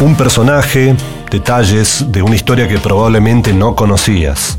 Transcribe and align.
Un 0.00 0.14
personaje, 0.14 0.94
detalles 1.28 2.04
de 2.12 2.22
una 2.22 2.36
historia 2.36 2.68
que 2.68 2.78
probablemente 2.78 3.52
no 3.52 3.74
conocías. 3.74 4.56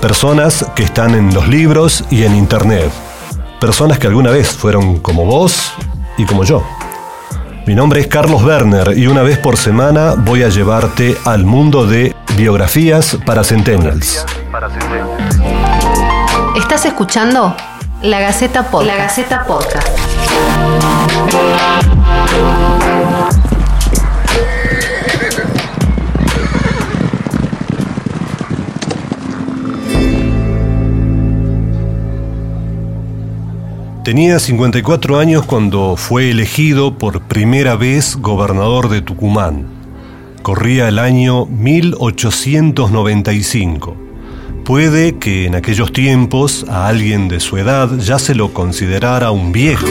Personas 0.00 0.64
que 0.74 0.84
están 0.84 1.14
en 1.14 1.34
los 1.34 1.48
libros 1.48 2.02
y 2.10 2.24
en 2.24 2.34
internet. 2.34 2.90
Personas 3.60 3.98
que 3.98 4.06
alguna 4.06 4.30
vez 4.30 4.48
fueron 4.48 4.98
como 5.00 5.26
vos 5.26 5.72
y 6.16 6.24
como 6.24 6.44
yo. 6.44 6.64
Mi 7.66 7.74
nombre 7.74 8.00
es 8.00 8.06
Carlos 8.06 8.42
Werner 8.42 8.96
y 8.96 9.06
una 9.06 9.22
vez 9.22 9.36
por 9.36 9.58
semana 9.58 10.14
voy 10.16 10.44
a 10.44 10.48
llevarte 10.48 11.14
al 11.26 11.44
mundo 11.44 11.86
de 11.86 12.16
biografías 12.34 13.18
para 13.26 13.44
Centennials. 13.44 14.24
¿Estás 16.56 16.86
escuchando? 16.86 17.54
La 18.00 18.20
Gaceta 18.20 18.70
Podcast. 18.70 18.96
La 18.96 19.04
Gaceta 19.04 19.44
Podcast. 19.44 19.88
Tenía 34.10 34.40
54 34.40 35.20
años 35.20 35.46
cuando 35.46 35.94
fue 35.96 36.32
elegido 36.32 36.98
por 36.98 37.28
primera 37.28 37.76
vez 37.76 38.16
gobernador 38.16 38.88
de 38.88 39.02
Tucumán. 39.02 39.66
Corría 40.42 40.88
el 40.88 40.98
año 40.98 41.46
1895. 41.46 43.96
Puede 44.64 45.16
que 45.18 45.46
en 45.46 45.54
aquellos 45.54 45.92
tiempos 45.92 46.66
a 46.68 46.88
alguien 46.88 47.28
de 47.28 47.38
su 47.38 47.56
edad 47.56 47.88
ya 47.98 48.18
se 48.18 48.34
lo 48.34 48.52
considerara 48.52 49.30
un 49.30 49.52
viejo. 49.52 49.86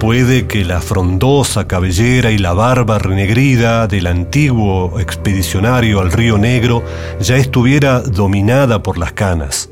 Puede 0.00 0.46
que 0.46 0.64
la 0.64 0.80
frondosa 0.80 1.68
cabellera 1.68 2.30
y 2.30 2.38
la 2.38 2.54
barba 2.54 2.98
renegrida 2.98 3.86
del 3.86 4.06
antiguo 4.06 4.98
expedicionario 4.98 6.00
al 6.00 6.12
Río 6.12 6.38
Negro 6.38 6.82
ya 7.20 7.36
estuviera 7.36 8.00
dominada 8.00 8.82
por 8.82 8.96
las 8.96 9.12
canas. 9.12 9.68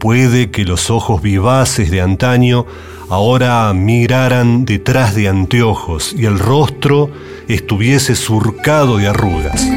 Puede 0.00 0.50
que 0.50 0.64
los 0.64 0.88
ojos 0.88 1.20
vivaces 1.20 1.90
de 1.90 2.00
antaño 2.00 2.64
ahora 3.10 3.70
miraran 3.74 4.64
detrás 4.64 5.14
de 5.14 5.28
anteojos 5.28 6.14
y 6.16 6.24
el 6.24 6.38
rostro 6.38 7.10
estuviese 7.48 8.16
surcado 8.16 8.96
de 8.96 9.08
arrugas. 9.08 9.68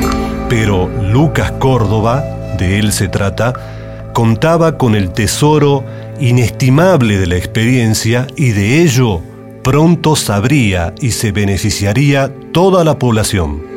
Pero 0.48 0.88
Lucas 0.88 1.52
Córdoba, 1.60 2.24
de 2.58 2.80
él 2.80 2.94
se 2.94 3.10
trata, 3.10 4.12
contaba 4.14 4.78
con 4.78 4.96
el 4.96 5.12
tesoro 5.12 5.84
inestimable 6.22 7.18
de 7.18 7.28
la 7.28 7.36
experiencia 7.36 8.26
y 8.38 8.52
de 8.52 8.82
ello 8.82 9.22
pronto 9.62 10.16
sabría 10.16 10.96
y 11.02 11.12
se 11.12 11.34
beneficiaría 11.34 12.32
toda 12.54 12.86
la 12.86 12.98
población. 12.98 13.73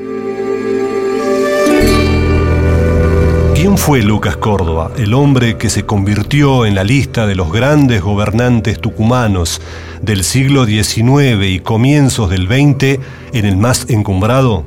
¿Quién 3.59 3.79
fue 3.79 4.03
Lucas 4.03 4.37
Córdoba, 4.37 4.91
el 4.99 5.15
hombre 5.15 5.57
que 5.57 5.71
se 5.71 5.87
convirtió 5.87 6.67
en 6.67 6.75
la 6.75 6.85
lista 6.85 7.27
de 7.27 7.35
los 7.35 7.51
grandes 7.51 8.03
gobernantes 8.03 8.79
tucumanos 8.79 9.62
del 10.03 10.25
siglo 10.25 10.67
XIX 10.67 11.47
y 11.47 11.61
comienzos 11.61 12.29
del 12.29 12.49
XX 12.49 13.01
en 13.33 13.47
el 13.47 13.57
más 13.57 13.87
encumbrado? 13.89 14.67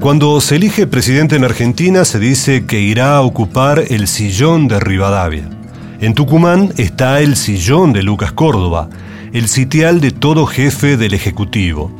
Cuando 0.00 0.40
se 0.40 0.56
elige 0.56 0.88
presidente 0.88 1.36
en 1.36 1.44
Argentina 1.44 2.04
se 2.04 2.18
dice 2.18 2.66
que 2.66 2.80
irá 2.80 3.18
a 3.18 3.22
ocupar 3.22 3.84
el 3.88 4.08
sillón 4.08 4.66
de 4.66 4.80
Rivadavia. 4.80 5.48
En 6.00 6.12
Tucumán 6.12 6.72
está 6.76 7.20
el 7.20 7.36
sillón 7.36 7.92
de 7.92 8.02
Lucas 8.02 8.32
Córdoba, 8.32 8.90
el 9.32 9.46
sitial 9.46 10.00
de 10.00 10.10
todo 10.10 10.44
jefe 10.44 10.96
del 10.96 11.14
Ejecutivo. 11.14 11.92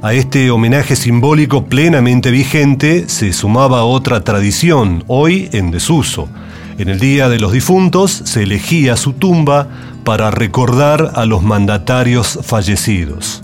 A 0.00 0.12
este 0.12 0.52
homenaje 0.52 0.94
simbólico 0.94 1.64
plenamente 1.64 2.30
vigente 2.30 3.08
se 3.08 3.32
sumaba 3.32 3.82
otra 3.82 4.20
tradición, 4.20 5.02
hoy 5.08 5.48
en 5.52 5.72
desuso. 5.72 6.28
En 6.78 6.88
el 6.88 7.00
Día 7.00 7.28
de 7.28 7.40
los 7.40 7.50
Difuntos 7.50 8.12
se 8.12 8.44
elegía 8.44 8.96
su 8.96 9.14
tumba 9.14 9.66
para 10.04 10.30
recordar 10.30 11.14
a 11.16 11.26
los 11.26 11.42
mandatarios 11.42 12.38
fallecidos. 12.42 13.42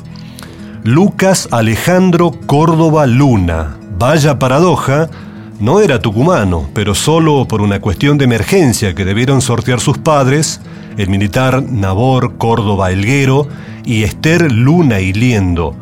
Lucas 0.84 1.48
Alejandro 1.50 2.30
Córdoba 2.46 3.08
Luna, 3.08 3.76
vaya 3.98 4.38
paradoja, 4.38 5.10
no 5.58 5.80
era 5.80 5.98
tucumano, 5.98 6.70
pero 6.72 6.94
solo 6.94 7.48
por 7.48 7.62
una 7.62 7.80
cuestión 7.80 8.16
de 8.16 8.26
emergencia 8.26 8.94
que 8.94 9.04
debieron 9.04 9.42
sortear 9.42 9.80
sus 9.80 9.98
padres, 9.98 10.60
el 10.98 11.08
militar 11.08 11.64
Nabor 11.64 12.36
Córdoba 12.38 12.92
Elguero 12.92 13.48
y 13.84 14.04
Esther 14.04 14.52
Luna 14.52 15.00
Iliendo, 15.00 15.74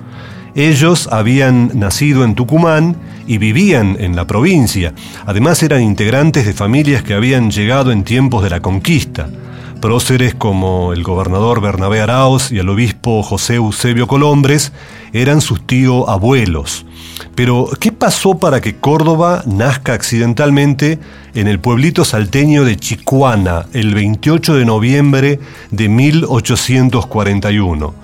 ellos 0.54 1.08
habían 1.10 1.70
nacido 1.78 2.24
en 2.24 2.34
Tucumán 2.34 2.96
y 3.26 3.38
vivían 3.38 3.96
en 3.98 4.16
la 4.16 4.26
provincia. 4.26 4.92
Además 5.26 5.62
eran 5.62 5.82
integrantes 5.82 6.46
de 6.46 6.52
familias 6.52 7.02
que 7.02 7.14
habían 7.14 7.50
llegado 7.50 7.92
en 7.92 8.04
tiempos 8.04 8.42
de 8.42 8.50
la 8.50 8.60
conquista. 8.60 9.28
Próceres 9.80 10.34
como 10.36 10.92
el 10.92 11.02
gobernador 11.02 11.60
Bernabé 11.60 12.00
Arauz 12.00 12.52
y 12.52 12.58
el 12.58 12.68
obispo 12.68 13.24
José 13.24 13.56
Eusebio 13.56 14.06
Colombres 14.06 14.72
eran 15.12 15.40
sus 15.40 15.66
tíos 15.66 16.08
abuelos. 16.08 16.86
Pero, 17.34 17.68
¿qué 17.80 17.90
pasó 17.90 18.38
para 18.38 18.60
que 18.60 18.76
Córdoba 18.76 19.42
nazca 19.44 19.94
accidentalmente 19.94 21.00
en 21.34 21.48
el 21.48 21.58
pueblito 21.58 22.04
salteño 22.04 22.64
de 22.64 22.76
Chicuana 22.76 23.66
el 23.72 23.94
28 23.94 24.54
de 24.54 24.64
noviembre 24.64 25.40
de 25.72 25.88
1841? 25.88 27.94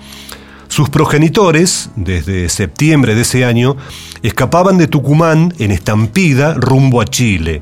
Sus 0.79 0.89
progenitores, 0.89 1.89
desde 1.97 2.47
septiembre 2.47 3.13
de 3.13 3.23
ese 3.23 3.43
año, 3.43 3.75
escapaban 4.23 4.77
de 4.77 4.87
Tucumán 4.87 5.53
en 5.59 5.71
estampida 5.71 6.53
rumbo 6.53 7.01
a 7.01 7.05
Chile. 7.05 7.61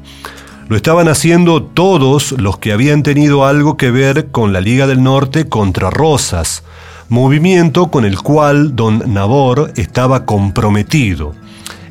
Lo 0.69 0.75
estaban 0.75 1.07
haciendo 1.07 1.63
todos 1.63 2.33
los 2.33 2.59
que 2.59 2.73
habían 2.73 3.01
tenido 3.01 3.47
algo 3.47 3.75
que 3.75 3.89
ver 3.89 4.27
con 4.27 4.53
la 4.53 4.61
Liga 4.61 4.85
del 4.85 5.01
Norte 5.01 5.49
contra 5.49 5.89
Rosas, 5.89 6.63
movimiento 7.09 7.87
con 7.89 8.05
el 8.05 8.19
cual 8.19 8.75
don 8.75 9.01
Nabor 9.11 9.73
estaba 9.77 10.23
comprometido. 10.27 11.33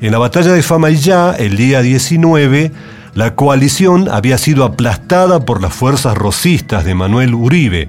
En 0.00 0.12
la 0.12 0.19
batalla 0.19 0.53
de 0.53 0.62
Famayá, 0.62 1.32
el 1.32 1.56
día 1.56 1.82
19, 1.82 2.70
la 3.16 3.34
coalición 3.34 4.10
había 4.10 4.37
sido 4.37 4.62
aplastada 4.62 5.41
por 5.41 5.62
las 5.62 5.72
fuerzas 5.72 6.15
rosistas 6.15 6.84
de 6.84 6.94
Manuel 6.94 7.34
Uribe. 7.34 7.88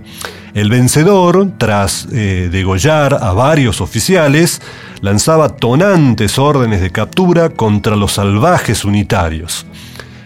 El 0.53 0.69
vencedor, 0.69 1.51
tras 1.57 2.07
eh, 2.13 2.47
degollar 2.49 3.13
a 3.13 3.33
varios 3.33 3.81
oficiales, 3.81 4.61
lanzaba 5.01 5.49
tonantes 5.49 6.39
órdenes 6.39 6.79
de 6.79 6.91
captura 6.91 7.49
contra 7.49 7.97
los 7.97 8.13
salvajes 8.13 8.85
unitarios. 8.85 9.65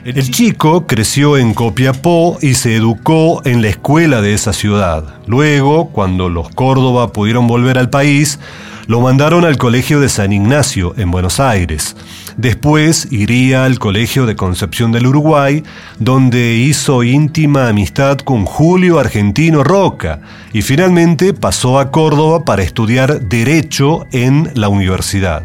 El 0.06 0.30
chico 0.30 0.86
creció 0.86 1.36
en 1.36 1.56
Copiapó 1.56 2.38
y 2.40 2.54
se 2.54 2.76
educó 2.76 3.42
en 3.44 3.64
la 3.64 3.70
escuela 3.70 4.22
de 4.22 4.36
esa 4.36 4.54
ciudad. 4.54 5.16
Luego, 5.26 5.90
cuando 5.90 6.30
los 6.30 6.50
Córdoba 6.50 7.12
pudieron 7.12 7.48
volver 7.48 7.80
al 7.80 7.90
país, 7.90 8.40
lo 8.86 9.02
mandaron 9.02 9.46
al 9.46 9.58
colegio 9.58 10.00
de 10.00 10.10
San 10.10 10.32
Ignacio, 10.32 10.94
en 10.98 11.12
Buenos 11.12 11.40
Aires. 11.40 11.96
Después 12.38 13.08
iría 13.12 13.66
al 13.66 13.80
Colegio 13.80 14.26
de 14.26 14.36
Concepción 14.36 14.92
del 14.92 15.08
Uruguay, 15.08 15.64
donde 16.00 16.56
hizo 16.56 17.04
íntima 17.04 17.68
amistad 17.68 18.18
con 18.20 18.46
Julio 18.46 19.00
Argentino 19.00 19.64
Roca 19.64 20.22
y 20.54 20.62
finalmente 20.62 21.34
pasó 21.34 21.80
a 21.80 21.92
Córdoba 21.92 22.46
para 22.46 22.64
estudiar 22.64 23.22
Derecho 23.22 24.06
en 24.12 24.52
la 24.56 24.70
universidad. 24.70 25.44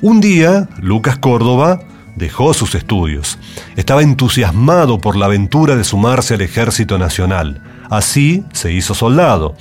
Un 0.00 0.20
día, 0.20 0.68
Lucas 0.80 1.18
Córdoba 1.18 1.80
dejó 2.16 2.54
sus 2.54 2.74
estudios. 2.74 3.38
Estaba 3.76 4.02
entusiasmado 4.02 4.98
por 4.98 5.16
la 5.16 5.26
aventura 5.26 5.76
de 5.76 5.84
sumarse 5.84 6.34
al 6.34 6.42
Ejército 6.42 6.98
Nacional. 6.98 7.62
Así 7.90 8.44
se 8.52 8.72
hizo 8.72 8.94
soldado. 8.94 9.56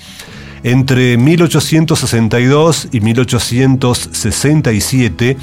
Entre 0.64 1.18
1862 1.18 2.88
y 2.94 3.02
1867 3.02 5.36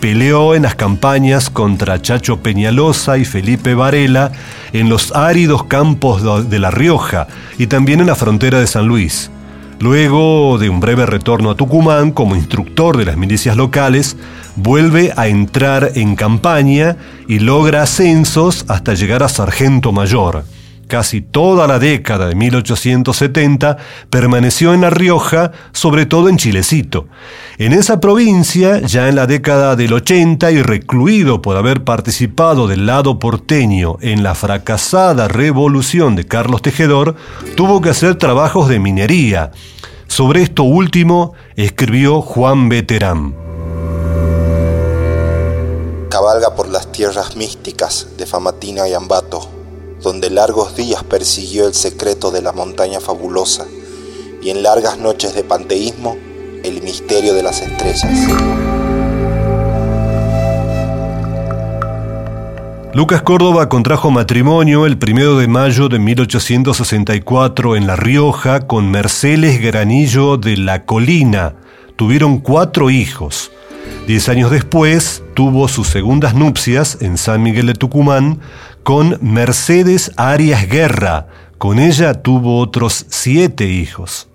peleó 0.00 0.54
en 0.54 0.62
las 0.62 0.76
campañas 0.76 1.50
contra 1.50 2.00
Chacho 2.00 2.38
Peñalosa 2.38 3.18
y 3.18 3.26
Felipe 3.26 3.74
Varela 3.74 4.32
en 4.72 4.88
los 4.88 5.14
áridos 5.14 5.64
campos 5.64 6.48
de 6.48 6.58
La 6.58 6.70
Rioja 6.70 7.26
y 7.58 7.66
también 7.66 8.00
en 8.00 8.06
la 8.06 8.14
frontera 8.14 8.60
de 8.60 8.66
San 8.66 8.88
Luis. 8.88 9.30
Luego 9.78 10.56
de 10.56 10.70
un 10.70 10.80
breve 10.80 11.04
retorno 11.04 11.50
a 11.50 11.54
Tucumán 11.54 12.10
como 12.10 12.34
instructor 12.34 12.96
de 12.96 13.04
las 13.04 13.18
milicias 13.18 13.58
locales, 13.58 14.16
vuelve 14.56 15.12
a 15.16 15.28
entrar 15.28 15.92
en 15.96 16.16
campaña 16.16 16.96
y 17.28 17.40
logra 17.40 17.82
ascensos 17.82 18.64
hasta 18.68 18.94
llegar 18.94 19.22
a 19.22 19.28
sargento 19.28 19.92
mayor 19.92 20.44
casi 20.92 21.22
toda 21.22 21.66
la 21.66 21.78
década 21.78 22.26
de 22.26 22.34
1870 22.34 23.78
permaneció 24.10 24.74
en 24.74 24.82
La 24.82 24.90
Rioja, 24.90 25.50
sobre 25.72 26.04
todo 26.04 26.28
en 26.28 26.36
Chilecito. 26.36 27.06
En 27.56 27.72
esa 27.72 27.98
provincia, 27.98 28.78
ya 28.82 29.08
en 29.08 29.16
la 29.16 29.26
década 29.26 29.74
del 29.74 29.94
80 29.94 30.50
y 30.50 30.60
recluido 30.60 31.40
por 31.40 31.56
haber 31.56 31.82
participado 31.82 32.66
del 32.66 32.84
lado 32.84 33.18
porteño 33.18 33.96
en 34.02 34.22
la 34.22 34.34
fracasada 34.34 35.28
revolución 35.28 36.14
de 36.14 36.26
Carlos 36.26 36.60
Tejedor, 36.60 37.16
tuvo 37.56 37.80
que 37.80 37.88
hacer 37.88 38.16
trabajos 38.16 38.68
de 38.68 38.78
minería. 38.78 39.50
Sobre 40.08 40.42
esto 40.42 40.64
último 40.64 41.32
escribió 41.56 42.20
Juan 42.20 42.68
Veterán. 42.68 43.34
Cabalga 46.10 46.54
por 46.54 46.68
las 46.68 46.92
tierras 46.92 47.34
místicas 47.34 48.08
de 48.18 48.26
Famatina 48.26 48.86
y 48.86 48.92
Ambato, 48.92 49.61
donde 50.02 50.30
largos 50.30 50.76
días 50.76 51.04
persiguió 51.04 51.66
el 51.66 51.74
secreto 51.74 52.30
de 52.30 52.42
la 52.42 52.52
montaña 52.52 53.00
fabulosa 53.00 53.66
y 54.42 54.50
en 54.50 54.62
largas 54.62 54.98
noches 54.98 55.34
de 55.34 55.44
panteísmo 55.44 56.16
el 56.64 56.82
misterio 56.82 57.34
de 57.34 57.42
las 57.42 57.60
estrellas. 57.60 58.10
Lucas 62.94 63.22
Córdoba 63.22 63.70
contrajo 63.70 64.10
matrimonio 64.10 64.84
el 64.84 64.98
primero 64.98 65.38
de 65.38 65.48
mayo 65.48 65.88
de 65.88 65.98
1864 65.98 67.76
en 67.76 67.86
La 67.86 67.96
Rioja 67.96 68.66
con 68.66 68.90
Mercedes 68.90 69.62
Granillo 69.62 70.36
de 70.36 70.58
la 70.58 70.84
Colina. 70.84 71.54
Tuvieron 71.96 72.38
cuatro 72.38 72.90
hijos. 72.90 73.50
Diez 74.06 74.28
años 74.28 74.50
después 74.50 75.22
tuvo 75.34 75.68
sus 75.68 75.88
segundas 75.88 76.34
nupcias 76.34 76.98
en 77.00 77.16
San 77.16 77.42
Miguel 77.42 77.66
de 77.66 77.74
Tucumán 77.74 78.40
con 78.82 79.18
Mercedes 79.20 80.12
Arias 80.16 80.68
Guerra. 80.68 81.28
Con 81.58 81.78
ella 81.78 82.14
tuvo 82.14 82.58
otros 82.58 83.06
siete 83.08 83.66
hijos. 83.66 84.28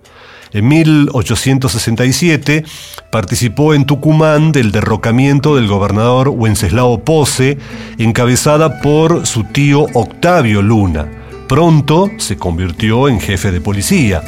En 0.52 0.66
1867 0.66 2.64
participó 3.12 3.74
en 3.74 3.84
Tucumán 3.84 4.50
del 4.50 4.72
derrocamiento 4.72 5.56
del 5.56 5.66
gobernador 5.66 6.30
Wenceslao 6.30 7.04
Pose, 7.04 7.58
encabezada 7.98 8.80
por 8.80 9.26
su 9.26 9.44
tío 9.44 9.86
Octavio 9.92 10.62
Luna. 10.62 11.06
Pronto 11.48 12.10
se 12.16 12.36
convirtió 12.36 13.08
en 13.08 13.20
jefe 13.20 13.52
de 13.52 13.60
policía. 13.60 14.22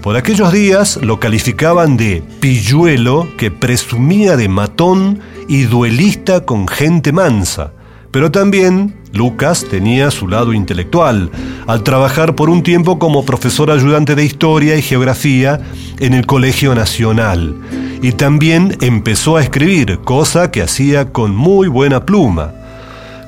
Por 0.00 0.16
aquellos 0.16 0.52
días 0.52 0.98
lo 1.02 1.18
calificaban 1.18 1.96
de 1.96 2.22
pilluelo 2.38 3.28
que 3.36 3.50
presumía 3.50 4.36
de 4.36 4.48
matón 4.48 5.20
y 5.48 5.62
duelista 5.62 6.44
con 6.44 6.68
gente 6.68 7.10
mansa. 7.10 7.72
Pero 8.12 8.30
también 8.30 8.94
Lucas 9.14 9.64
tenía 9.70 10.10
su 10.10 10.28
lado 10.28 10.52
intelectual, 10.52 11.30
al 11.66 11.82
trabajar 11.82 12.34
por 12.34 12.50
un 12.50 12.62
tiempo 12.62 12.98
como 12.98 13.24
profesor 13.24 13.70
ayudante 13.70 14.14
de 14.14 14.24
historia 14.24 14.76
y 14.76 14.82
geografía 14.82 15.60
en 16.00 16.14
el 16.14 16.26
Colegio 16.26 16.74
Nacional. 16.74 17.54
Y 18.02 18.12
también 18.12 18.76
empezó 18.80 19.36
a 19.36 19.42
escribir, 19.42 20.00
cosa 20.00 20.50
que 20.50 20.62
hacía 20.62 21.12
con 21.12 21.34
muy 21.34 21.68
buena 21.68 22.04
pluma. 22.04 22.52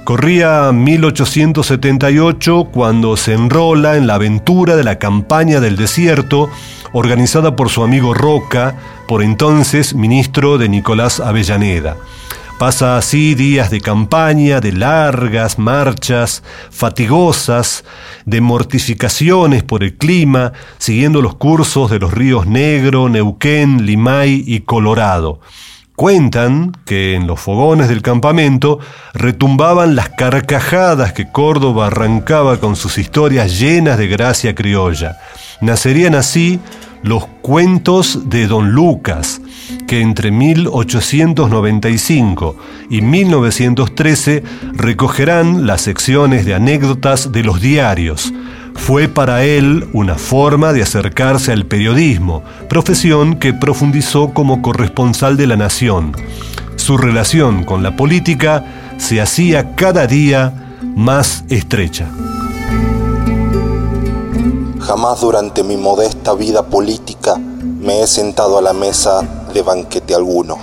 Corría 0.04 0.70
1878 0.72 2.68
cuando 2.72 3.16
se 3.16 3.32
enrola 3.32 3.96
en 3.96 4.06
la 4.06 4.14
aventura 4.14 4.76
de 4.76 4.84
la 4.84 4.98
campaña 4.98 5.60
del 5.60 5.76
desierto 5.76 6.50
organizada 6.92 7.56
por 7.56 7.70
su 7.70 7.82
amigo 7.82 8.14
Roca, 8.14 8.76
por 9.08 9.22
entonces 9.22 9.94
ministro 9.94 10.58
de 10.58 10.68
Nicolás 10.68 11.20
Avellaneda. 11.20 11.96
Pasa 12.58 12.96
así 12.96 13.34
días 13.34 13.70
de 13.70 13.82
campaña, 13.82 14.60
de 14.60 14.72
largas 14.72 15.58
marchas, 15.58 16.42
fatigosas, 16.70 17.84
de 18.24 18.40
mortificaciones 18.40 19.62
por 19.62 19.84
el 19.84 19.98
clima, 19.98 20.54
siguiendo 20.78 21.20
los 21.20 21.34
cursos 21.34 21.90
de 21.90 21.98
los 21.98 22.14
ríos 22.14 22.46
Negro, 22.46 23.10
Neuquén, 23.10 23.84
Limay 23.84 24.42
y 24.46 24.60
Colorado. 24.60 25.40
Cuentan 25.96 26.72
que 26.86 27.14
en 27.14 27.26
los 27.26 27.40
fogones 27.40 27.90
del 27.90 28.00
campamento 28.00 28.78
retumbaban 29.12 29.94
las 29.94 30.08
carcajadas 30.08 31.12
que 31.12 31.30
Córdoba 31.30 31.88
arrancaba 31.88 32.58
con 32.58 32.74
sus 32.74 32.96
historias 32.96 33.60
llenas 33.60 33.98
de 33.98 34.08
gracia 34.08 34.54
criolla. 34.54 35.18
Nacerían 35.60 36.14
así 36.14 36.58
los 37.02 37.26
cuentos 37.42 38.30
de 38.30 38.46
Don 38.46 38.70
Lucas, 38.70 39.42
que 39.86 40.00
entre 40.00 40.30
1895 40.30 42.56
y 42.90 43.02
1913 43.02 44.42
recogerán 44.72 45.66
las 45.66 45.82
secciones 45.82 46.44
de 46.44 46.54
anécdotas 46.54 47.32
de 47.32 47.42
los 47.42 47.60
diarios. 47.60 48.32
Fue 48.74 49.08
para 49.08 49.44
él 49.44 49.88
una 49.92 50.14
forma 50.16 50.72
de 50.72 50.82
acercarse 50.82 51.52
al 51.52 51.66
periodismo, 51.66 52.42
profesión 52.68 53.38
que 53.38 53.54
profundizó 53.54 54.34
como 54.34 54.62
corresponsal 54.62 55.36
de 55.36 55.46
la 55.46 55.56
Nación. 55.56 56.12
Su 56.76 56.98
relación 56.98 57.64
con 57.64 57.82
la 57.82 57.96
política 57.96 58.64
se 58.98 59.20
hacía 59.20 59.74
cada 59.74 60.06
día 60.06 60.78
más 60.94 61.44
estrecha. 61.48 62.08
Jamás 64.78 65.20
durante 65.20 65.64
mi 65.64 65.76
modesta 65.76 66.34
vida 66.34 66.66
política 66.66 67.36
me 67.36 68.02
he 68.02 68.06
sentado 68.06 68.58
a 68.58 68.62
la 68.62 68.72
mesa 68.72 69.45
de 69.56 69.62
banquete 69.62 70.14
alguno, 70.14 70.58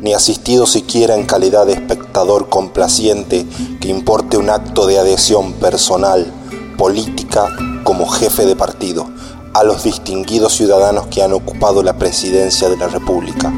ni 0.00 0.14
asistido 0.14 0.64
siquiera 0.66 1.14
en 1.16 1.26
calidad 1.26 1.66
de 1.66 1.74
espectador 1.74 2.48
complaciente 2.48 3.46
que 3.78 3.88
importe 3.88 4.38
un 4.38 4.48
acto 4.48 4.86
de 4.86 4.98
adhesión 4.98 5.52
personal, 5.52 6.32
política, 6.78 7.54
como 7.84 8.08
jefe 8.08 8.46
de 8.46 8.56
partido, 8.56 9.06
a 9.52 9.64
los 9.64 9.82
distinguidos 9.82 10.54
ciudadanos 10.54 11.08
que 11.08 11.22
han 11.22 11.34
ocupado 11.34 11.82
la 11.82 11.98
presidencia 11.98 12.70
de 12.70 12.78
la 12.78 12.88
República. 12.88 13.52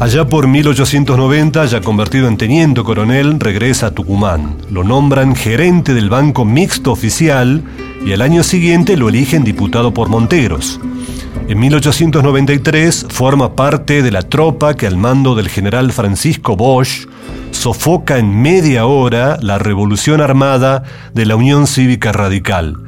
Allá 0.00 0.26
por 0.26 0.48
1890, 0.48 1.66
ya 1.66 1.82
convertido 1.82 2.26
en 2.26 2.38
teniente 2.38 2.82
coronel, 2.82 3.38
regresa 3.38 3.88
a 3.88 3.90
Tucumán. 3.90 4.56
Lo 4.70 4.82
nombran 4.82 5.36
gerente 5.36 5.92
del 5.92 6.08
Banco 6.08 6.46
Mixto 6.46 6.90
Oficial 6.90 7.62
y 8.02 8.14
al 8.14 8.22
año 8.22 8.42
siguiente 8.42 8.96
lo 8.96 9.10
eligen 9.10 9.44
diputado 9.44 9.92
por 9.92 10.08
Monteros. 10.08 10.80
En 11.48 11.58
1893 11.58 13.08
forma 13.10 13.54
parte 13.54 14.00
de 14.00 14.10
la 14.10 14.22
tropa 14.22 14.72
que 14.74 14.86
al 14.86 14.96
mando 14.96 15.34
del 15.34 15.50
general 15.50 15.92
Francisco 15.92 16.56
Bosch 16.56 17.06
sofoca 17.50 18.16
en 18.16 18.40
media 18.40 18.86
hora 18.86 19.36
la 19.42 19.58
revolución 19.58 20.22
armada 20.22 20.82
de 21.12 21.26
la 21.26 21.36
Unión 21.36 21.66
Cívica 21.66 22.10
Radical. 22.10 22.78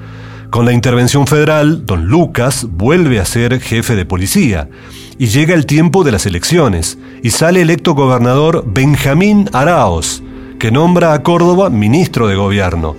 Con 0.52 0.66
la 0.66 0.74
intervención 0.74 1.26
federal, 1.26 1.86
don 1.86 2.08
Lucas 2.08 2.66
vuelve 2.70 3.18
a 3.20 3.24
ser 3.24 3.58
jefe 3.58 3.96
de 3.96 4.04
policía 4.04 4.68
y 5.16 5.28
llega 5.28 5.54
el 5.54 5.64
tiempo 5.64 6.04
de 6.04 6.12
las 6.12 6.26
elecciones 6.26 6.98
y 7.22 7.30
sale 7.30 7.62
electo 7.62 7.94
gobernador 7.94 8.62
Benjamín 8.66 9.48
Araos, 9.54 10.22
que 10.58 10.70
nombra 10.70 11.14
a 11.14 11.22
Córdoba 11.22 11.70
ministro 11.70 12.28
de 12.28 12.36
gobierno. 12.36 12.94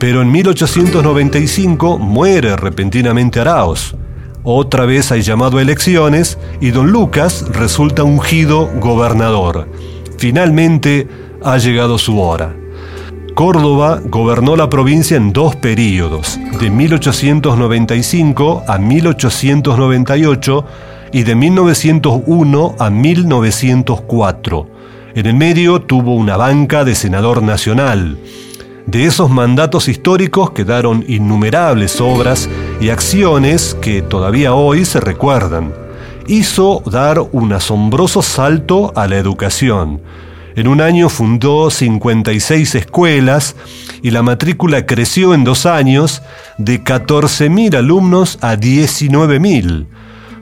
Pero 0.00 0.20
en 0.20 0.32
1895 0.32 1.96
muere 1.96 2.56
repentinamente 2.56 3.38
Araos. 3.38 3.94
Otra 4.42 4.84
vez 4.84 5.12
hay 5.12 5.22
llamado 5.22 5.58
a 5.58 5.62
elecciones 5.62 6.38
y 6.60 6.72
don 6.72 6.90
Lucas 6.90 7.44
resulta 7.52 8.02
ungido 8.02 8.68
gobernador. 8.80 9.68
Finalmente 10.18 11.06
ha 11.40 11.56
llegado 11.58 11.98
su 11.98 12.18
hora. 12.18 12.65
Córdoba 13.36 14.00
gobernó 14.02 14.56
la 14.56 14.70
provincia 14.70 15.14
en 15.18 15.30
dos 15.34 15.54
períodos, 15.56 16.40
de 16.58 16.70
1895 16.70 18.64
a 18.66 18.78
1898 18.78 20.64
y 21.12 21.22
de 21.22 21.34
1901 21.34 22.76
a 22.78 22.88
1904. 22.88 24.66
En 25.14 25.26
el 25.26 25.34
medio 25.34 25.82
tuvo 25.82 26.14
una 26.14 26.38
banca 26.38 26.82
de 26.86 26.94
senador 26.94 27.42
nacional. 27.42 28.16
De 28.86 29.04
esos 29.04 29.28
mandatos 29.28 29.88
históricos 29.88 30.52
quedaron 30.52 31.04
innumerables 31.06 32.00
obras 32.00 32.48
y 32.80 32.88
acciones 32.88 33.76
que 33.82 34.00
todavía 34.00 34.54
hoy 34.54 34.86
se 34.86 34.98
recuerdan. 34.98 35.74
Hizo 36.26 36.82
dar 36.86 37.20
un 37.20 37.52
asombroso 37.52 38.22
salto 38.22 38.94
a 38.96 39.06
la 39.06 39.18
educación 39.18 40.00
en 40.56 40.68
un 40.68 40.80
año 40.80 41.10
fundó 41.10 41.70
56 41.70 42.74
escuelas 42.74 43.56
y 44.02 44.10
la 44.10 44.22
matrícula 44.22 44.86
creció 44.86 45.34
en 45.34 45.44
dos 45.44 45.66
años 45.66 46.22
de 46.56 46.82
14.000 46.82 47.76
alumnos 47.76 48.38
a 48.40 48.56
19.000. 48.56 49.86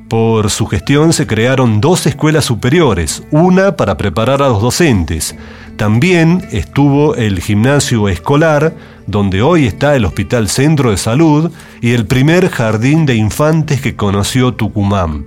Por 0.08 0.50
su 0.50 0.66
gestión 0.66 1.12
se 1.12 1.26
crearon 1.26 1.80
dos 1.80 2.06
escuelas 2.06 2.44
superiores, 2.44 3.24
una 3.32 3.74
para 3.74 3.96
preparar 3.96 4.40
a 4.40 4.48
los 4.48 4.62
docentes. 4.62 5.34
También 5.76 6.46
estuvo 6.52 7.16
el 7.16 7.40
gimnasio 7.40 8.08
escolar, 8.08 8.76
donde 9.08 9.42
hoy 9.42 9.66
está 9.66 9.96
el 9.96 10.04
Hospital 10.04 10.48
Centro 10.48 10.92
de 10.92 10.96
Salud 10.96 11.50
y 11.80 11.90
el 11.90 12.06
primer 12.06 12.50
jardín 12.50 13.04
de 13.04 13.16
infantes 13.16 13.80
que 13.80 13.96
conoció 13.96 14.54
Tucumán. 14.54 15.26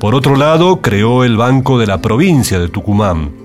Por 0.00 0.14
otro 0.14 0.36
lado, 0.36 0.80
creó 0.80 1.22
el 1.22 1.36
Banco 1.36 1.78
de 1.78 1.86
la 1.86 2.00
Provincia 2.00 2.58
de 2.58 2.68
Tucumán. 2.68 3.43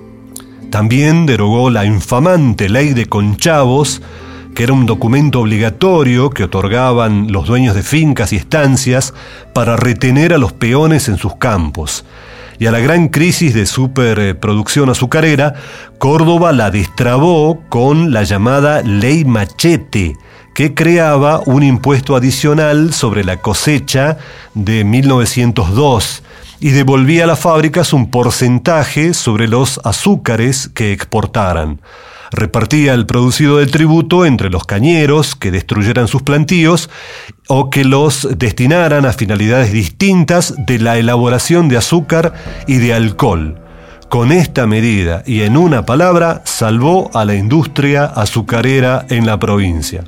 También 0.70 1.26
derogó 1.26 1.68
la 1.68 1.84
infamante 1.84 2.68
ley 2.68 2.94
de 2.94 3.06
conchavos, 3.06 4.02
que 4.54 4.62
era 4.62 4.72
un 4.72 4.86
documento 4.86 5.40
obligatorio 5.40 6.30
que 6.30 6.44
otorgaban 6.44 7.32
los 7.32 7.48
dueños 7.48 7.74
de 7.74 7.82
fincas 7.82 8.32
y 8.32 8.36
estancias 8.36 9.12
para 9.52 9.76
retener 9.76 10.32
a 10.32 10.38
los 10.38 10.52
peones 10.52 11.08
en 11.08 11.18
sus 11.18 11.34
campos. 11.36 12.04
Y 12.60 12.66
a 12.66 12.70
la 12.70 12.78
gran 12.78 13.08
crisis 13.08 13.52
de 13.52 13.66
superproducción 13.66 14.90
azucarera, 14.90 15.54
Córdoba 15.98 16.52
la 16.52 16.70
destrabó 16.70 17.62
con 17.68 18.12
la 18.12 18.22
llamada 18.22 18.82
ley 18.82 19.24
machete, 19.24 20.16
que 20.54 20.74
creaba 20.74 21.40
un 21.46 21.64
impuesto 21.64 22.14
adicional 22.14 22.92
sobre 22.92 23.24
la 23.24 23.38
cosecha 23.38 24.18
de 24.54 24.84
1902 24.84 26.22
y 26.60 26.70
devolvía 26.70 27.24
a 27.24 27.26
las 27.26 27.40
fábricas 27.40 27.92
un 27.92 28.10
porcentaje 28.10 29.14
sobre 29.14 29.48
los 29.48 29.80
azúcares 29.84 30.68
que 30.68 30.92
exportaran. 30.92 31.80
Repartía 32.30 32.94
el 32.94 33.06
producido 33.06 33.56
del 33.56 33.72
tributo 33.72 34.24
entre 34.24 34.50
los 34.50 34.64
cañeros 34.64 35.34
que 35.34 35.50
destruyeran 35.50 36.06
sus 36.06 36.22
plantíos 36.22 36.88
o 37.48 37.70
que 37.70 37.84
los 37.84 38.28
destinaran 38.38 39.04
a 39.04 39.12
finalidades 39.12 39.72
distintas 39.72 40.54
de 40.66 40.78
la 40.78 40.96
elaboración 40.98 41.68
de 41.68 41.78
azúcar 41.78 42.34
y 42.68 42.76
de 42.76 42.94
alcohol. 42.94 43.58
Con 44.08 44.30
esta 44.30 44.66
medida 44.66 45.22
y 45.26 45.42
en 45.42 45.56
una 45.56 45.86
palabra 45.86 46.42
salvó 46.44 47.10
a 47.14 47.24
la 47.24 47.34
industria 47.34 48.04
azucarera 48.04 49.06
en 49.08 49.26
la 49.26 49.38
provincia. 49.38 50.04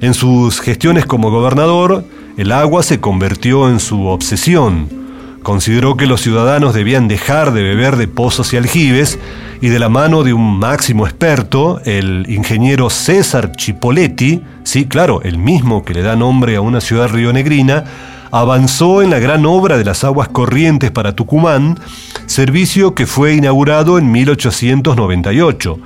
En 0.00 0.14
sus 0.14 0.60
gestiones 0.60 1.06
como 1.06 1.30
gobernador, 1.30 2.04
el 2.36 2.52
agua 2.52 2.82
se 2.82 3.00
convirtió 3.00 3.70
en 3.70 3.80
su 3.80 4.06
obsesión 4.06 5.03
consideró 5.44 5.96
que 5.96 6.06
los 6.06 6.22
ciudadanos 6.22 6.74
debían 6.74 7.06
dejar 7.06 7.52
de 7.52 7.62
beber 7.62 7.94
de 7.96 8.08
pozos 8.08 8.52
y 8.52 8.56
aljibes 8.56 9.20
y 9.60 9.68
de 9.68 9.78
la 9.78 9.88
mano 9.88 10.24
de 10.24 10.32
un 10.32 10.58
máximo 10.58 11.06
experto, 11.06 11.80
el 11.84 12.26
ingeniero 12.28 12.90
César 12.90 13.52
Chipoletti, 13.52 14.42
sí, 14.64 14.86
claro, 14.86 15.22
el 15.22 15.38
mismo 15.38 15.84
que 15.84 15.94
le 15.94 16.02
da 16.02 16.16
nombre 16.16 16.56
a 16.56 16.60
una 16.60 16.80
ciudad 16.80 17.08
rionegrina, 17.08 17.84
avanzó 18.32 19.02
en 19.02 19.10
la 19.10 19.20
gran 19.20 19.46
obra 19.46 19.78
de 19.78 19.84
las 19.84 20.02
aguas 20.02 20.28
corrientes 20.28 20.90
para 20.90 21.14
Tucumán, 21.14 21.78
servicio 22.26 22.94
que 22.96 23.06
fue 23.06 23.34
inaugurado 23.34 23.98
en 23.98 24.10
1898. 24.10 25.78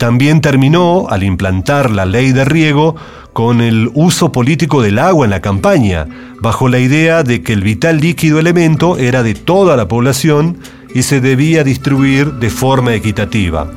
También 0.00 0.40
terminó, 0.40 1.08
al 1.10 1.22
implantar 1.22 1.90
la 1.90 2.06
ley 2.06 2.32
de 2.32 2.46
riego, 2.46 2.96
con 3.34 3.60
el 3.60 3.90
uso 3.92 4.32
político 4.32 4.80
del 4.80 4.98
agua 4.98 5.26
en 5.26 5.30
la 5.30 5.42
campaña, 5.42 6.06
bajo 6.40 6.70
la 6.70 6.78
idea 6.78 7.22
de 7.22 7.42
que 7.42 7.52
el 7.52 7.62
vital 7.62 8.00
líquido 8.00 8.38
elemento 8.38 8.96
era 8.96 9.22
de 9.22 9.34
toda 9.34 9.76
la 9.76 9.88
población 9.88 10.56
y 10.94 11.02
se 11.02 11.20
debía 11.20 11.64
distribuir 11.64 12.32
de 12.32 12.48
forma 12.48 12.94
equitativa. 12.94 13.70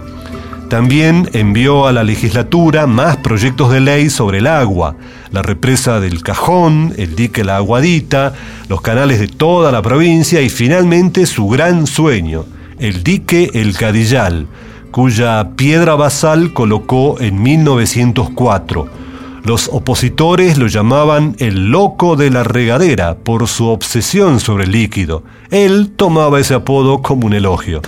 También 0.70 1.30
envió 1.34 1.88
a 1.88 1.92
la 1.92 2.06
legislatura 2.06 2.88
más 2.88 3.18
proyectos 3.18 3.70
de 3.74 3.82
ley 3.82 4.10
sobre 4.10 4.38
el 4.38 4.48
agua, 4.48 4.96
la 5.34 5.42
represa 5.42 6.00
del 6.00 6.24
Cajón, 6.24 6.94
el 6.96 7.18
dique 7.18 7.44
La 7.44 7.58
Aguadita, 7.58 8.32
los 8.70 8.80
canales 8.80 9.20
de 9.20 9.27
toda 9.27 9.74
la 9.74 9.82
provincia 9.82 10.42
y 10.42 10.48
finalmente 10.48 11.25
su 11.25 11.50
gran 11.50 11.86
sueño, 11.86 12.46
el 12.80 13.03
dique 13.03 13.51
El 13.53 13.75
Cadillal, 13.75 14.48
cuya 14.94 15.50
piedra 15.58 15.96
basal 15.96 16.54
colocó 16.54 17.20
en 17.20 17.44
1904 17.44 19.04
los 19.44 19.68
opositores 19.74 20.58
lo 20.58 20.68
llamaban 20.68 21.36
el 21.38 21.70
loco 21.70 22.16
de 22.16 22.30
la 22.30 22.46
regadera 22.46 23.18
por 23.18 23.50
su 23.50 23.68
obsesión 23.68 24.40
sobre 24.40 24.64
el 24.64 24.72
líquido. 24.72 25.24
Él 25.52 25.92
tomaba 25.98 26.40
ese 26.40 26.54
apodo 26.54 27.02
como 27.02 27.28
un 27.28 27.34
elogio. 27.34 27.82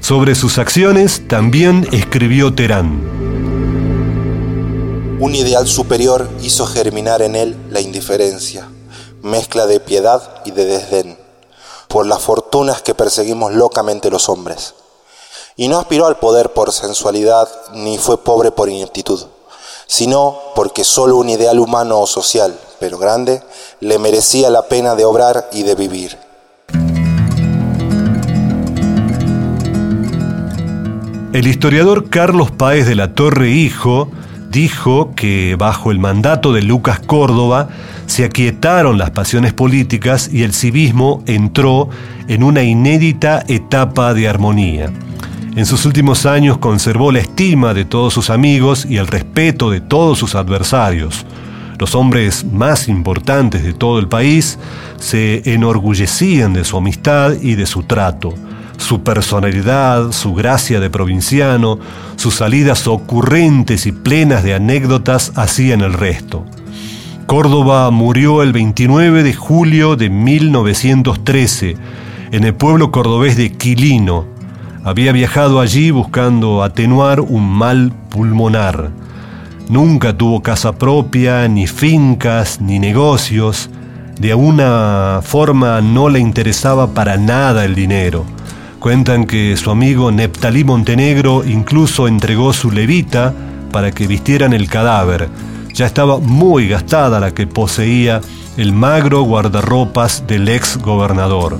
Sobre 0.00 0.34
sus 0.34 0.56
acciones 0.56 1.28
también 1.28 1.86
escribió 1.92 2.54
Terán. 2.54 3.02
Un 5.20 5.34
ideal 5.34 5.68
superior 5.68 6.30
hizo 6.40 6.64
germinar 6.64 7.20
en 7.20 7.36
él 7.36 7.58
la 7.68 7.82
indiferencia, 7.82 8.66
mezcla 9.22 9.66
de 9.66 9.80
piedad 9.80 10.40
y 10.46 10.52
de 10.52 10.64
desdén, 10.64 11.18
por 11.88 12.06
las 12.06 12.22
fortunas 12.22 12.80
que 12.80 12.94
perseguimos 12.94 13.52
locamente 13.52 14.10
los 14.10 14.30
hombres. 14.30 14.74
Y 15.56 15.68
no 15.68 15.78
aspiró 15.78 16.06
al 16.06 16.18
poder 16.18 16.52
por 16.52 16.72
sensualidad, 16.72 17.48
ni 17.72 17.98
fue 17.98 18.18
pobre 18.18 18.50
por 18.50 18.68
ineptitud 18.68 19.26
sino 19.90 20.36
porque 20.54 20.84
solo 20.84 21.16
un 21.16 21.28
ideal 21.30 21.58
humano 21.58 21.98
o 21.98 22.06
social, 22.06 22.56
pero 22.78 22.96
grande, 22.96 23.42
le 23.80 23.98
merecía 23.98 24.48
la 24.48 24.68
pena 24.68 24.94
de 24.94 25.04
obrar 25.04 25.50
y 25.52 25.64
de 25.64 25.74
vivir. 25.74 26.16
El 31.32 31.48
historiador 31.48 32.08
Carlos 32.08 32.52
Páez 32.52 32.86
de 32.86 32.94
la 32.94 33.14
Torre 33.14 33.50
Hijo 33.50 34.08
dijo 34.48 35.12
que 35.16 35.56
bajo 35.58 35.90
el 35.90 35.98
mandato 35.98 36.52
de 36.52 36.62
Lucas 36.62 37.00
Córdoba 37.00 37.68
se 38.06 38.24
aquietaron 38.24 38.96
las 38.96 39.10
pasiones 39.10 39.54
políticas 39.54 40.28
y 40.32 40.44
el 40.44 40.54
civismo 40.54 41.24
entró 41.26 41.88
en 42.28 42.44
una 42.44 42.62
inédita 42.62 43.44
etapa 43.48 44.14
de 44.14 44.28
armonía. 44.28 44.92
En 45.56 45.66
sus 45.66 45.84
últimos 45.84 46.26
años 46.26 46.58
conservó 46.58 47.10
la 47.10 47.18
estima 47.18 47.74
de 47.74 47.84
todos 47.84 48.14
sus 48.14 48.30
amigos 48.30 48.86
y 48.88 48.98
el 48.98 49.08
respeto 49.08 49.68
de 49.68 49.80
todos 49.80 50.16
sus 50.16 50.36
adversarios. 50.36 51.26
Los 51.76 51.96
hombres 51.96 52.44
más 52.44 52.88
importantes 52.88 53.64
de 53.64 53.72
todo 53.72 53.98
el 53.98 54.06
país 54.06 54.60
se 54.98 55.42
enorgullecían 55.52 56.52
de 56.52 56.62
su 56.62 56.76
amistad 56.76 57.32
y 57.42 57.56
de 57.56 57.66
su 57.66 57.82
trato. 57.82 58.32
Su 58.76 59.02
personalidad, 59.02 60.12
su 60.12 60.34
gracia 60.34 60.78
de 60.78 60.88
provinciano, 60.88 61.80
sus 62.14 62.34
salidas 62.34 62.86
ocurrentes 62.86 63.86
y 63.86 63.92
plenas 63.92 64.44
de 64.44 64.54
anécdotas 64.54 65.32
hacían 65.34 65.80
el 65.80 65.94
resto. 65.94 66.44
Córdoba 67.26 67.90
murió 67.90 68.42
el 68.42 68.52
29 68.52 69.24
de 69.24 69.34
julio 69.34 69.96
de 69.96 70.10
1913 70.10 71.76
en 72.30 72.44
el 72.44 72.54
pueblo 72.54 72.92
cordobés 72.92 73.36
de 73.36 73.52
Quilino, 73.52 74.39
había 74.84 75.12
viajado 75.12 75.60
allí 75.60 75.90
buscando 75.90 76.62
atenuar 76.62 77.20
un 77.20 77.48
mal 77.48 77.92
pulmonar. 78.08 78.90
Nunca 79.68 80.16
tuvo 80.16 80.42
casa 80.42 80.72
propia, 80.72 81.46
ni 81.48 81.66
fincas, 81.66 82.60
ni 82.60 82.78
negocios. 82.78 83.70
De 84.18 84.32
alguna 84.32 85.20
forma 85.22 85.80
no 85.80 86.08
le 86.08 86.18
interesaba 86.18 86.92
para 86.92 87.16
nada 87.16 87.64
el 87.64 87.74
dinero. 87.74 88.24
Cuentan 88.80 89.26
que 89.26 89.56
su 89.56 89.70
amigo 89.70 90.10
Neptalí 90.10 90.64
Montenegro 90.64 91.44
incluso 91.44 92.08
entregó 92.08 92.52
su 92.52 92.70
levita 92.70 93.34
para 93.70 93.92
que 93.92 94.06
vistieran 94.06 94.52
el 94.52 94.68
cadáver. 94.68 95.28
Ya 95.74 95.86
estaba 95.86 96.18
muy 96.18 96.66
gastada 96.68 97.20
la 97.20 97.32
que 97.32 97.46
poseía 97.46 98.20
el 98.56 98.72
magro 98.72 99.22
guardarropas 99.22 100.26
del 100.26 100.48
ex 100.48 100.78
gobernador. 100.78 101.58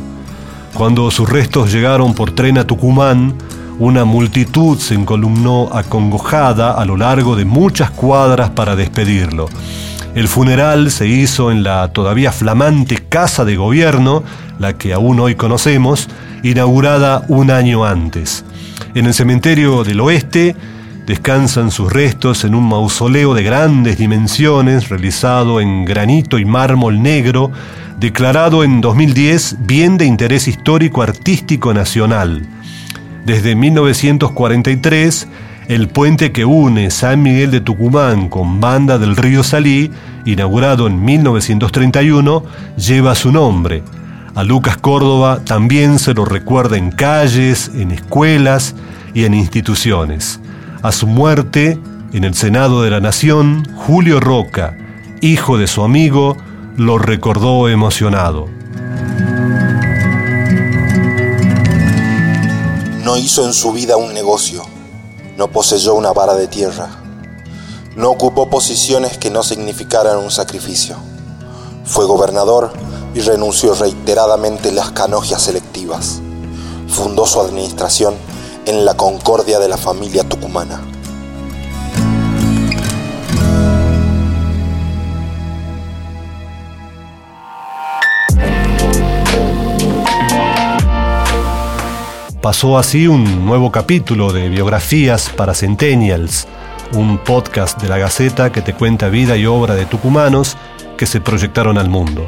Cuando 0.75 1.11
sus 1.11 1.29
restos 1.29 1.73
llegaron 1.73 2.15
por 2.15 2.33
tren 2.33 2.57
a 2.59 2.67
Tucumán, 2.67 3.35
una 3.79 4.05
multitud 4.05 4.79
se 4.79 4.95
encolumnó 4.95 5.71
acongojada 5.73 6.73
a 6.73 6.85
lo 6.85 6.97
largo 6.97 7.37
de 7.37 7.45
muchas 7.45 7.91
cuadras 7.91 8.50
para 8.50 8.77
despedirlo. 8.77 9.49
El 10.15 10.29
funeral 10.29 10.91
se 10.91 11.07
hizo 11.07 11.50
en 11.50 11.62
la 11.62 11.89
todavía 11.89 12.33
flamante 12.33 12.97
Casa 13.09 13.45
de 13.45 13.57
Gobierno, 13.57 14.23
la 14.59 14.77
que 14.77 14.93
aún 14.93 15.21
hoy 15.21 15.35
conocemos, 15.35 16.09
inaugurada 16.43 17.25
un 17.29 17.50
año 17.50 17.85
antes. 17.85 18.45
En 18.95 19.07
el 19.07 19.15
cementerio 19.15 19.85
del 19.85 20.00
oeste 20.00 20.57
descansan 21.07 21.71
sus 21.71 21.93
restos 21.93 22.45
en 22.45 22.55
un 22.55 22.69
mausoleo 22.69 23.35
de 23.35 23.43
grandes 23.43 23.99
dimensiones 23.99 24.89
realizado 24.89 25.61
en 25.61 25.85
granito 25.85 26.39
y 26.39 26.45
mármol 26.45 27.03
negro 27.03 27.50
declarado 28.00 28.64
en 28.64 28.80
2010 28.80 29.66
Bien 29.66 29.99
de 29.99 30.07
Interés 30.07 30.49
Histórico 30.49 31.02
Artístico 31.02 31.75
Nacional. 31.75 32.47
Desde 33.26 33.54
1943, 33.54 35.28
el 35.69 35.88
puente 35.88 36.33
que 36.33 36.47
une 36.47 36.90
San 36.90 37.23
Miguel 37.23 37.50
de 37.50 37.61
Tucumán 37.61 38.30
con 38.30 38.59
Banda 38.59 38.99
del 38.99 39.16
Río 39.16 39.42
Salí, 39.42 39.90
inaugurado 40.25 40.87
en 40.87 41.04
1931, 41.04 42.42
lleva 42.78 43.14
su 43.14 43.33
nombre. 43.33 43.83
A 44.35 44.45
Lucas 44.45 44.78
Córdoba 44.78 45.42
también 45.45 45.99
se 45.99 46.14
lo 46.14 46.25
recuerda 46.25 46.78
en 46.78 46.92
calles, 46.92 47.71
en 47.75 47.90
escuelas 47.90 48.75
y 49.12 49.25
en 49.25 49.35
instituciones. 49.35 50.40
A 50.80 50.90
su 50.92 51.07
muerte, 51.07 51.78
en 52.14 52.25
el 52.25 52.33
Senado 52.33 52.83
de 52.83 52.90
la 52.90 53.00
Nación, 53.00 53.69
Julio 53.75 54.21
Roca, 54.21 54.75
hijo 55.21 55.59
de 55.59 55.66
su 55.66 55.83
amigo, 55.83 56.38
lo 56.81 56.97
recordó 56.97 57.69
emocionado. 57.69 58.47
No 63.05 63.19
hizo 63.19 63.45
en 63.45 63.53
su 63.53 63.73
vida 63.73 63.99
un 63.99 64.15
negocio, 64.15 64.63
no 65.37 65.49
poseyó 65.49 65.95
una 65.95 66.15
vara 66.15 66.37
de 66.37 66.49
tierra, 66.49 66.89
no 67.97 68.09
ocupó 68.09 68.49
posiciones 68.49 69.19
que 69.19 69.29
no 69.29 69.43
significaran 69.43 70.17
un 70.17 70.31
sacrificio. 70.31 70.97
Fue 71.85 72.07
gobernador 72.07 72.73
y 73.15 73.21
renunció 73.21 73.75
reiteradamente 73.75 74.73
las 74.73 74.91
canogias 74.93 75.43
selectivas. 75.43 76.23
Fundó 76.89 77.27
su 77.27 77.43
administración 77.43 78.15
en 78.65 78.87
la 78.87 78.95
concordia 78.95 79.59
de 79.59 79.69
la 79.69 79.77
familia 79.77 80.27
tucumana. 80.27 80.81
Pasó 92.42 92.76
así 92.78 93.06
un 93.06 93.44
nuevo 93.44 93.70
capítulo 93.70 94.32
de 94.32 94.49
biografías 94.49 95.28
para 95.28 95.52
Centennials. 95.54 96.49
un 96.94 97.18
podcast 97.18 97.80
de 97.80 97.88
la 97.88 97.99
Gaceta 97.99 98.50
que 98.50 98.62
te 98.62 98.75
cuenta 98.75 99.09
vida 99.09 99.37
y 99.37 99.47
obra 99.47 99.75
de 99.75 99.87
tucumanos 99.87 100.56
que 100.97 101.06
se 101.06 101.20
proyectaron 101.20 101.78
al 101.78 101.88
mundo. 101.88 102.26